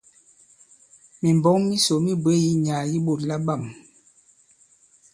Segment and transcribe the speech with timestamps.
[1.21, 3.63] Mìmbɔ̌k misò mi bwě yi nyàà yi ɓôt labâm.